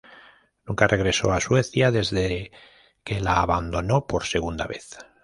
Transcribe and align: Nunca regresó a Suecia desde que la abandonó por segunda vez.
Nunca 0.65 0.87
regresó 0.87 1.31
a 1.31 1.39
Suecia 1.39 1.91
desde 1.91 2.51
que 3.03 3.19
la 3.19 3.39
abandonó 3.39 4.07
por 4.07 4.23
segunda 4.25 4.65
vez. 4.65 4.97